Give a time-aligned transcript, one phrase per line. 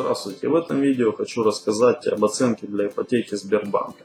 [0.00, 0.48] Здравствуйте!
[0.48, 4.02] В этом видео хочу рассказать об оценке для ипотеки Сбербанка.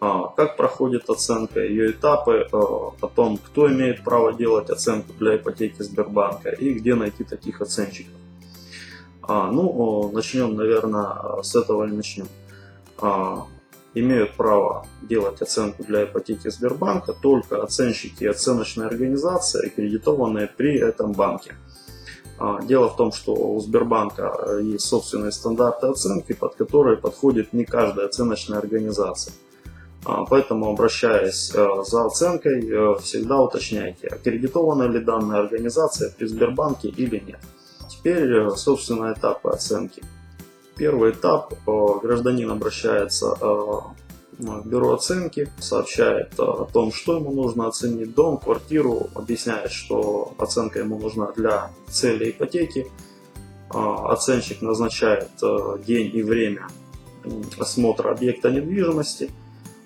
[0.00, 5.36] А, как проходит оценка, ее этапы, а, о том, кто имеет право делать оценку для
[5.36, 8.14] ипотеки Сбербанка и где найти таких оценщиков.
[9.22, 12.28] А, ну, начнем, наверное, с этого и начнем.
[13.94, 21.12] Имеют право делать оценку для ипотеки Сбербанка только оценщики и оценочные организации, аккредитованные при этом
[21.12, 21.56] банке.
[22.38, 27.52] А, дело в том, что у Сбербанка э, есть собственные стандарты оценки, под которые подходит
[27.52, 29.32] не каждая оценочная организация.
[30.04, 36.88] А, поэтому, обращаясь э, за оценкой, э, всегда уточняйте, аккредитована ли данная организация при Сбербанке
[36.88, 37.40] или нет.
[37.88, 40.02] Теперь, собственно, этапы оценки.
[40.76, 41.54] Первый этап.
[41.66, 43.34] Гражданин обращается
[44.38, 50.98] бюро оценки, сообщает о том, что ему нужно оценить дом, квартиру, объясняет, что оценка ему
[50.98, 52.86] нужна для цели ипотеки.
[53.70, 56.68] А, оценщик назначает э, день и время
[57.58, 59.30] осмотра объекта недвижимости.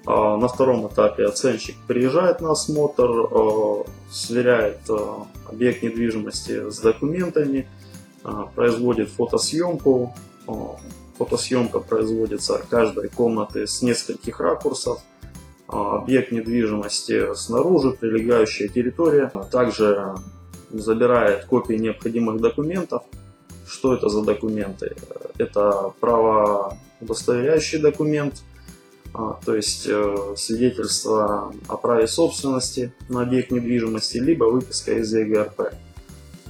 [0.07, 4.99] На втором этапе оценщик приезжает на осмотр, э, сверяет э,
[5.49, 7.69] объект недвижимости с документами,
[8.55, 10.15] производит фотосъемку,
[11.21, 15.03] Фотосъемка производится каждой комнаты с нескольких ракурсов.
[15.69, 19.31] А, объект недвижимости снаружи, прилегающая территория.
[19.53, 20.15] Также
[20.71, 23.03] забирает копии необходимых документов.
[23.67, 24.97] Что это за документы?
[25.37, 28.41] Это право удостоверяющий документ,
[29.13, 35.75] а, то есть э, свидетельство о праве собственности на объект недвижимости, либо выписка из ЕГРП.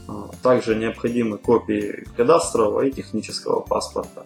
[0.07, 4.25] А, также необходимы копии кадастрового и технического паспорта.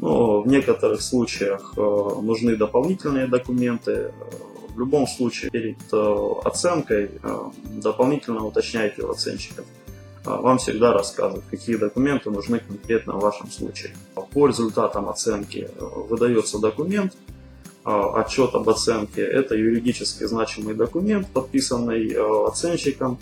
[0.00, 4.12] Но в некоторых случаях э, нужны дополнительные документы.
[4.74, 7.38] В любом случае, перед э, оценкой э,
[7.82, 9.66] дополнительно уточняйте у оценщиков.
[10.24, 13.92] Вам всегда расскажут, какие документы нужны конкретно в вашем случае.
[14.14, 17.16] По результатам оценки выдается документ,
[17.84, 19.22] отчет об оценке.
[19.22, 22.14] Это юридически значимый документ, подписанный
[22.46, 23.18] оценщиком,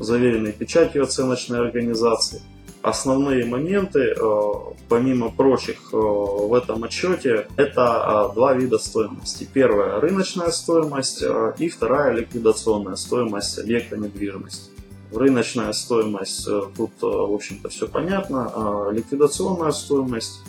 [0.00, 2.42] заверенный печатью оценочной организации
[2.84, 4.52] основные моменты, э,
[4.90, 9.48] помимо прочих э, в этом отчете, это э, два вида стоимости.
[9.50, 11.24] Первая рыночная стоимость
[11.58, 14.70] и вторая ликвидационная стоимость объекта недвижимости.
[15.12, 16.46] Рыночная стоимость,
[16.76, 18.90] тут в общем-то все понятно.
[18.90, 20.40] Ликвидационная стоимость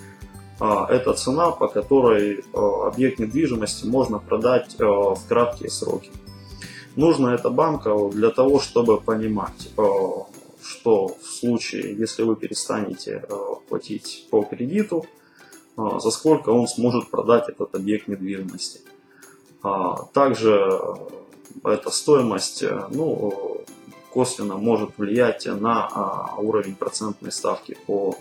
[0.60, 6.10] это цена, по которой объект недвижимости можно продать в краткие сроки.
[6.96, 9.70] Нужно это банку для того, чтобы понимать,
[10.86, 13.36] что в случае, если вы перестанете э,
[13.68, 15.08] платить по кредиту,
[15.78, 18.82] э, за сколько он сможет продать этот объект недвижимости.
[19.64, 20.70] А, также
[21.64, 23.64] эта стоимость э, ну,
[24.14, 28.16] косвенно может влиять на а, уровень процентной ставки по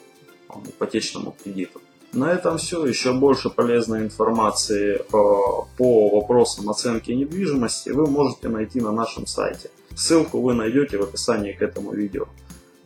[0.67, 1.83] ипотечному кредиту.
[2.15, 2.87] На этом все.
[2.87, 9.71] Еще больше полезной информации по вопросам оценки недвижимости вы можете найти на нашем сайте.
[9.95, 12.27] Ссылку вы найдете в описании к этому видео.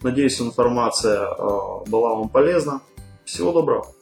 [0.03, 2.81] Надеюсь, информация э, была вам полезна.
[3.25, 3.98] Всего доброго!